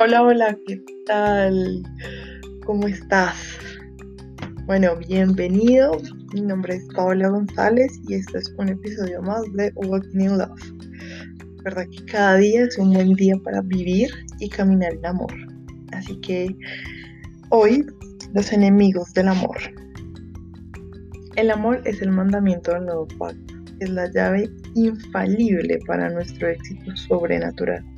Hola, 0.00 0.22
hola, 0.22 0.58
¿qué 0.66 0.82
tal? 1.06 1.82
¿Cómo 2.66 2.88
estás? 2.88 3.36
Bueno, 4.66 4.96
bienvenido. 4.96 5.92
Mi 6.32 6.40
nombre 6.40 6.74
es 6.74 6.84
Paola 6.96 7.28
González 7.28 7.92
y 8.08 8.14
este 8.14 8.38
es 8.38 8.52
un 8.58 8.70
episodio 8.70 9.22
más 9.22 9.42
de 9.52 9.72
Walking 9.76 10.20
in 10.20 10.38
Love. 10.38 10.60
Verdad 11.62 11.84
que 11.92 12.04
cada 12.06 12.36
día 12.38 12.64
es 12.64 12.76
un 12.76 12.92
buen 12.92 13.14
día 13.14 13.36
para 13.44 13.60
vivir 13.62 14.10
y 14.40 14.48
caminar 14.48 14.94
en 14.94 15.06
amor. 15.06 15.32
Así 15.92 16.18
que 16.20 16.48
hoy, 17.50 17.86
los 18.34 18.52
enemigos 18.52 19.12
del 19.14 19.28
amor. 19.28 19.58
El 21.36 21.52
amor 21.52 21.80
es 21.84 22.02
el 22.02 22.10
mandamiento 22.10 22.72
del 22.72 22.86
nuevo 22.86 23.06
pacto, 23.16 23.54
es 23.78 23.90
la 23.90 24.10
llave 24.10 24.50
infalible 24.74 25.78
para 25.86 26.10
nuestro 26.10 26.48
éxito 26.48 26.96
sobrenatural. 26.96 27.93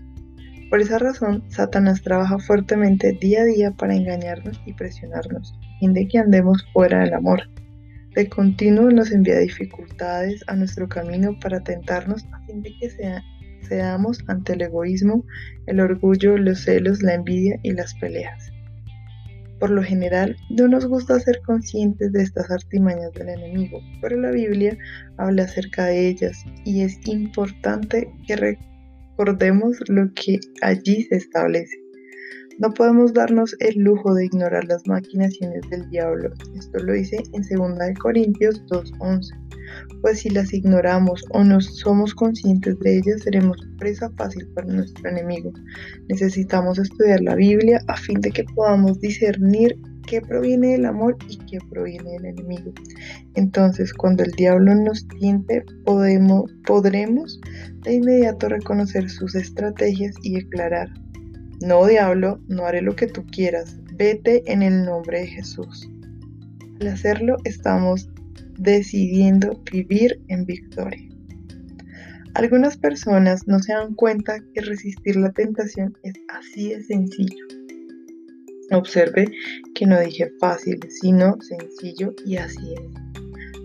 Por 0.71 0.81
esa 0.81 0.99
razón, 0.99 1.45
Satanás 1.49 2.03
trabaja 2.03 2.39
fuertemente 2.39 3.17
día 3.21 3.43
a 3.43 3.45
día 3.45 3.71
para 3.71 3.95
engañarnos 3.95 4.61
y 4.67 4.73
presionarnos, 4.73 5.55
fin 5.79 5.93
de 5.93 6.09
que 6.09 6.19
andemos 6.19 6.67
fuera 6.73 7.01
del 7.01 7.15
amor. 7.15 7.43
De 8.17 8.29
continuo 8.29 8.91
nos 8.91 9.13
envía 9.13 9.39
dificultades 9.39 10.43
a 10.49 10.57
nuestro 10.57 10.89
camino 10.89 11.39
para 11.41 11.61
tentarnos 11.61 12.25
a 12.33 12.41
fin 12.47 12.63
de 12.63 12.75
que 12.81 12.91
seamos 13.63 14.19
ante 14.27 14.55
el 14.55 14.63
egoísmo, 14.63 15.25
el 15.67 15.79
orgullo, 15.79 16.37
los 16.37 16.65
celos, 16.65 17.01
la 17.01 17.15
envidia 17.15 17.61
y 17.63 17.73
las 17.73 17.95
peleas. 17.95 18.51
Por 19.61 19.71
lo 19.71 19.85
general, 19.85 20.37
no 20.51 20.67
nos 20.67 20.87
gusta 20.87 21.21
ser 21.21 21.41
conscientes 21.47 22.13
de 22.13 22.23
estas 22.23 22.51
artimañas 22.51 23.13
del 23.13 23.29
enemigo, 23.29 23.81
pero 24.03 24.21
la 24.21 24.33
Biblia 24.33 24.77
habla 25.17 25.45
acerca 25.45 25.87
de 25.87 26.09
ellas 26.09 26.45
y 26.65 26.83
es 26.83 26.99
importante 27.07 28.11
que 28.27 28.35
recordemos 28.35 28.76
lo 29.89 30.13
que 30.15 30.39
allí 30.63 31.05
se 31.05 31.17
establece. 31.17 31.77
No 32.59 32.73
podemos 32.73 33.13
darnos 33.13 33.55
el 33.61 33.79
lujo 33.81 34.15
de 34.15 34.25
ignorar 34.25 34.65
las 34.65 34.87
maquinaciones 34.87 35.61
del 35.69 35.89
diablo. 35.91 36.31
Esto 36.57 36.79
lo 36.79 36.95
dice 36.95 37.19
en 37.35 37.43
2 37.43 37.99
Corintios 37.99 38.65
2.11. 38.67 39.29
Pues 40.01 40.21
si 40.21 40.31
las 40.31 40.55
ignoramos 40.55 41.23
o 41.31 41.45
no 41.45 41.61
somos 41.61 42.15
conscientes 42.15 42.79
de 42.81 42.99
ellas, 42.99 43.23
seremos 43.23 43.59
presa 43.79 44.11
fácil 44.17 44.47
para 44.55 44.69
nuestro 44.69 45.09
enemigo. 45.11 45.53
Necesitamos 46.09 46.79
estudiar 46.79 47.21
la 47.21 47.35
Biblia 47.35 47.81
a 47.89 47.97
fin 47.97 48.21
de 48.21 48.31
que 48.31 48.45
podamos 48.45 49.01
discernir 49.01 49.77
qué 50.07 50.21
proviene 50.21 50.73
del 50.73 50.87
amor 50.87 51.17
y 51.29 51.39
qué 51.39 51.59
proviene 51.71 52.13
del 52.13 52.27
enemigo. 52.27 52.73
Entonces, 53.35 53.93
cuando 53.93 54.23
el 54.23 54.31
diablo 54.33 54.75
nos 54.75 55.07
tiente, 55.09 55.65
podemos, 55.85 56.51
podremos 56.67 57.41
de 57.83 57.95
inmediato 57.95 58.49
reconocer 58.49 59.11
sus 59.11 59.35
estrategias 59.35 60.15
y 60.23 60.35
declarar, 60.35 60.89
no 61.61 61.87
diablo, 61.87 62.41
no 62.49 62.67
haré 62.67 62.83
lo 62.83 62.95
que 62.97 63.07
tú 63.07 63.25
quieras, 63.27 63.77
vete 63.95 64.43
en 64.51 64.63
el 64.63 64.85
nombre 64.85 65.21
de 65.21 65.27
Jesús. 65.27 65.89
Al 66.81 66.89
hacerlo, 66.89 67.37
estamos 67.45 68.09
decidiendo 68.59 69.63
vivir 69.71 70.21
en 70.29 70.45
victoria. 70.45 71.09
Algunas 72.35 72.77
personas 72.77 73.49
no 73.49 73.59
se 73.61 73.73
dan 73.73 73.95
cuenta 73.95 74.41
que 74.53 74.61
resistir 74.61 75.17
la 75.17 75.33
tentación 75.33 75.97
es 76.03 76.13
así 76.29 76.69
de 76.69 76.83
sencillo. 76.83 77.56
Observe 78.73 79.27
que 79.75 79.87
no 79.87 80.01
dije 80.01 80.33
fácil, 80.41 80.81
sino 80.89 81.41
sencillo 81.41 82.13
y 82.25 82.37
así 82.37 82.75
es. 82.75 83.07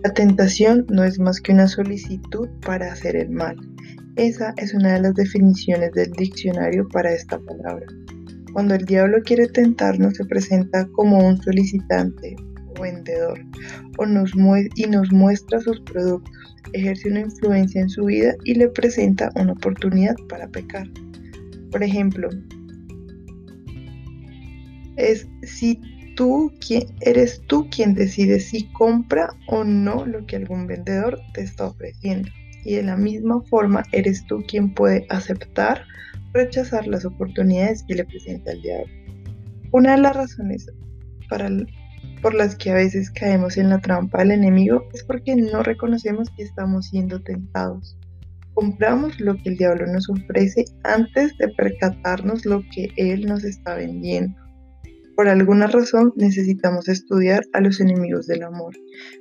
La 0.04 0.12
tentación 0.12 0.86
no 0.88 1.04
es 1.04 1.18
más 1.18 1.40
que 1.40 1.52
una 1.52 1.68
solicitud 1.68 2.48
para 2.64 2.92
hacer 2.92 3.16
el 3.16 3.30
mal. 3.30 3.56
Esa 4.16 4.52
es 4.56 4.74
una 4.74 4.94
de 4.94 5.00
las 5.00 5.14
definiciones 5.14 5.92
del 5.92 6.10
diccionario 6.12 6.86
para 6.88 7.12
esta 7.12 7.38
palabra. 7.38 7.86
Cuando 8.52 8.74
el 8.74 8.84
diablo 8.84 9.18
quiere 9.24 9.46
tentarnos 9.46 10.14
se 10.14 10.24
presenta 10.24 10.86
como 10.88 11.26
un 11.26 11.40
solicitante 11.42 12.36
o 12.76 12.82
vendedor 12.82 13.40
o 13.98 14.06
nos 14.06 14.32
y 14.76 14.86
nos 14.86 15.10
muestra 15.10 15.60
sus 15.60 15.80
productos, 15.80 16.30
ejerce 16.74 17.08
una 17.08 17.20
influencia 17.20 17.80
en 17.80 17.88
su 17.88 18.04
vida 18.04 18.34
y 18.44 18.54
le 18.54 18.68
presenta 18.68 19.30
una 19.36 19.52
oportunidad 19.52 20.14
para 20.28 20.48
pecar. 20.48 20.86
Por 21.70 21.82
ejemplo, 21.82 22.28
es 24.96 25.28
si 25.42 25.80
tú 26.16 26.52
eres 27.00 27.42
tú 27.46 27.68
quien 27.70 27.94
decide 27.94 28.40
si 28.40 28.64
compra 28.72 29.34
o 29.48 29.64
no 29.64 30.06
lo 30.06 30.26
que 30.26 30.36
algún 30.36 30.66
vendedor 30.66 31.20
te 31.34 31.42
está 31.42 31.66
ofreciendo. 31.66 32.28
Y 32.64 32.74
de 32.74 32.82
la 32.82 32.96
misma 32.96 33.42
forma 33.42 33.82
eres 33.92 34.24
tú 34.26 34.44
quien 34.46 34.72
puede 34.72 35.06
aceptar 35.08 35.84
o 36.30 36.38
rechazar 36.38 36.86
las 36.86 37.04
oportunidades 37.04 37.82
que 37.82 37.94
le 37.94 38.04
presenta 38.04 38.52
el 38.52 38.62
diablo. 38.62 38.92
Una 39.72 39.92
de 39.92 40.02
las 40.02 40.14
razones 40.16 40.66
por 42.20 42.34
las 42.34 42.54
que 42.56 42.70
a 42.70 42.74
veces 42.74 43.10
caemos 43.10 43.56
en 43.56 43.70
la 43.70 43.80
trampa 43.80 44.18
del 44.18 44.32
enemigo 44.32 44.86
es 44.92 45.02
porque 45.02 45.34
no 45.34 45.62
reconocemos 45.62 46.28
que 46.36 46.42
estamos 46.42 46.88
siendo 46.88 47.20
tentados. 47.20 47.96
Compramos 48.54 49.18
lo 49.18 49.36
que 49.36 49.48
el 49.48 49.56
diablo 49.56 49.86
nos 49.86 50.10
ofrece 50.10 50.66
antes 50.84 51.36
de 51.38 51.48
percatarnos 51.48 52.44
lo 52.44 52.62
que 52.70 52.90
él 52.96 53.26
nos 53.26 53.44
está 53.44 53.74
vendiendo. 53.76 54.41
Por 55.16 55.28
alguna 55.28 55.66
razón 55.66 56.14
necesitamos 56.16 56.88
estudiar 56.88 57.42
a 57.52 57.60
los 57.60 57.80
enemigos 57.80 58.26
del 58.26 58.44
amor. 58.44 58.74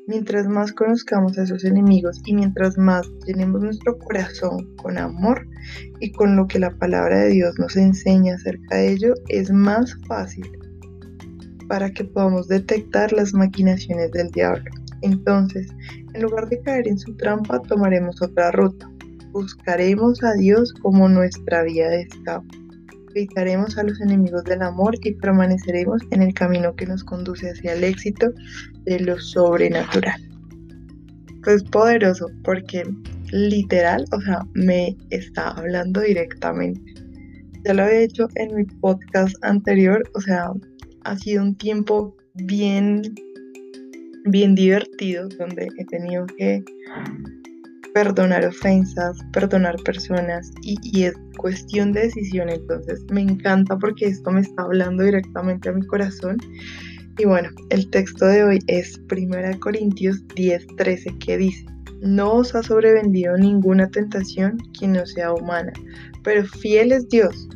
Mientras 0.07 0.47
más 0.47 0.71
conozcamos 0.71 1.37
a 1.37 1.43
esos 1.43 1.65
enemigos 1.65 2.21
y 2.25 2.33
mientras 2.33 2.77
más 2.77 3.09
llenemos 3.25 3.61
nuestro 3.61 3.97
corazón 3.99 4.73
con 4.77 4.97
amor 4.97 5.45
y 5.99 6.11
con 6.13 6.37
lo 6.37 6.47
que 6.47 6.59
la 6.59 6.71
palabra 6.77 7.19
de 7.19 7.29
Dios 7.29 7.55
nos 7.59 7.75
enseña 7.75 8.35
acerca 8.35 8.77
de 8.77 8.93
ello, 8.93 9.13
es 9.27 9.51
más 9.51 9.97
fácil 10.07 10.49
para 11.67 11.91
que 11.91 12.05
podamos 12.05 12.47
detectar 12.47 13.11
las 13.11 13.33
maquinaciones 13.33 14.11
del 14.11 14.29
diablo. 14.31 14.71
Entonces, 15.01 15.67
en 16.13 16.21
lugar 16.21 16.47
de 16.47 16.61
caer 16.61 16.87
en 16.87 16.97
su 16.97 17.15
trampa, 17.17 17.61
tomaremos 17.63 18.21
otra 18.21 18.51
ruta. 18.51 18.89
Buscaremos 19.31 20.23
a 20.23 20.33
Dios 20.33 20.73
como 20.81 21.09
nuestra 21.09 21.63
vía 21.63 21.89
de 21.89 22.01
escape 22.01 22.60
evitaremos 23.15 23.77
a 23.77 23.83
los 23.83 23.99
enemigos 24.01 24.43
del 24.43 24.61
amor 24.61 24.95
y 25.01 25.13
permaneceremos 25.13 26.01
en 26.11 26.21
el 26.21 26.33
camino 26.33 26.75
que 26.75 26.85
nos 26.85 27.03
conduce 27.03 27.51
hacia 27.51 27.73
el 27.73 27.83
éxito 27.83 28.31
de 28.85 28.99
lo 28.99 29.19
sobrenatural. 29.19 30.21
Es 31.47 31.63
poderoso 31.63 32.27
porque 32.43 32.83
literal, 33.31 34.05
o 34.11 34.21
sea, 34.21 34.45
me 34.53 34.95
está 35.09 35.51
hablando 35.51 36.01
directamente. 36.01 36.81
Ya 37.63 37.73
lo 37.73 37.83
había 37.83 38.01
hecho 38.01 38.27
en 38.35 38.55
mi 38.55 38.65
podcast 38.65 39.35
anterior, 39.43 40.03
o 40.15 40.21
sea, 40.21 40.51
ha 41.03 41.17
sido 41.17 41.43
un 41.43 41.55
tiempo 41.55 42.15
bien, 42.35 43.01
bien 44.25 44.55
divertido 44.55 45.27
donde 45.29 45.67
he 45.77 45.85
tenido 45.85 46.25
que 46.37 46.63
perdonar 47.93 48.45
ofensas, 48.45 49.17
perdonar 49.33 49.75
personas 49.83 50.51
y, 50.61 51.03
es 51.03 51.13
cuestión 51.37 51.91
de 51.91 52.01
decisión. 52.01 52.49
Entonces 52.49 53.03
me 53.11 53.21
encanta 53.21 53.77
porque 53.77 54.07
esto 54.07 54.31
me 54.31 54.41
está 54.41 54.63
hablando 54.63 55.03
directamente 55.03 55.69
a 55.69 55.73
mi 55.73 55.85
corazón. 55.85 56.37
Y 57.17 57.25
bueno, 57.25 57.49
el 57.69 57.89
texto 57.89 58.25
de 58.25 58.43
hoy 58.43 58.59
es 58.67 58.99
1 59.11 59.59
Corintios 59.59 60.25
10, 60.35 60.67
13 60.77 61.17
que 61.19 61.37
dice, 61.37 61.65
no 62.01 62.33
os 62.33 62.55
ha 62.55 62.63
sobrevendido 62.63 63.37
ninguna 63.37 63.89
tentación 63.89 64.57
que 64.79 64.87
no 64.87 65.05
sea 65.05 65.33
humana, 65.33 65.71
pero 66.23 66.45
fiel 66.45 66.93
es 66.93 67.07
Dios, 67.09 67.47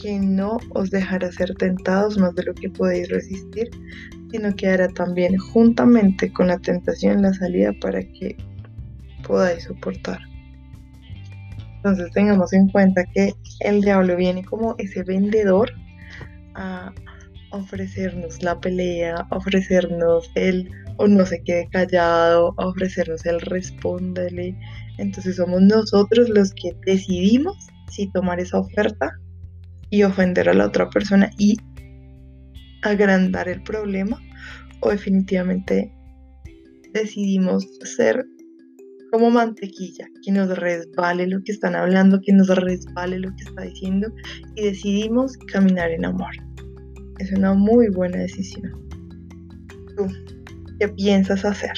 que 0.00 0.20
no 0.20 0.58
os 0.74 0.90
dejará 0.90 1.32
ser 1.32 1.54
tentados 1.54 2.18
más 2.18 2.34
de 2.34 2.44
lo 2.44 2.54
que 2.54 2.70
podéis 2.70 3.08
resistir, 3.08 3.68
sino 4.30 4.54
que 4.54 4.68
hará 4.68 4.88
también 4.88 5.36
juntamente 5.38 6.32
con 6.32 6.48
la 6.48 6.58
tentación 6.58 7.22
la 7.22 7.32
salida 7.32 7.72
para 7.80 8.00
que 8.00 8.36
podáis 9.26 9.64
soportar. 9.64 10.20
Entonces 11.76 12.10
tengamos 12.12 12.52
en 12.52 12.68
cuenta 12.68 13.04
que 13.14 13.32
el 13.60 13.82
diablo 13.82 14.16
viene 14.16 14.44
como 14.44 14.74
ese 14.78 15.02
vendedor 15.02 15.70
a 16.54 16.92
ofrecernos 17.50 18.42
la 18.42 18.58
pelea, 18.58 19.26
ofrecernos 19.30 20.30
el 20.34 20.70
o 20.96 21.06
no 21.06 21.26
se 21.26 21.42
quede 21.42 21.68
callado, 21.70 22.54
ofrecernos 22.56 23.26
el 23.26 23.40
respóndele. 23.40 24.56
Entonces 24.98 25.36
somos 25.36 25.60
nosotros 25.60 26.28
los 26.28 26.52
que 26.54 26.74
decidimos 26.86 27.56
si 27.90 28.10
tomar 28.12 28.40
esa 28.40 28.58
oferta 28.58 29.12
y 29.90 30.02
ofender 30.02 30.48
a 30.48 30.54
la 30.54 30.66
otra 30.66 30.88
persona 30.88 31.30
y 31.38 31.56
agrandar 32.82 33.48
el 33.48 33.62
problema 33.62 34.20
o 34.80 34.90
definitivamente 34.90 35.92
decidimos 36.92 37.66
ser 37.96 38.24
como 39.14 39.30
mantequilla, 39.30 40.08
que 40.24 40.32
nos 40.32 40.58
resbale 40.58 41.28
lo 41.28 41.40
que 41.44 41.52
están 41.52 41.76
hablando, 41.76 42.20
que 42.20 42.32
nos 42.32 42.48
resbale 42.48 43.20
lo 43.20 43.28
que 43.36 43.44
está 43.44 43.62
diciendo 43.62 44.12
y 44.56 44.64
decidimos 44.64 45.36
caminar 45.52 45.92
en 45.92 46.04
amor. 46.04 46.32
Es 47.20 47.30
una 47.30 47.54
muy 47.54 47.90
buena 47.90 48.18
decisión. 48.18 48.72
¿Tú 49.96 50.08
qué 50.80 50.88
piensas 50.88 51.44
hacer? 51.44 51.76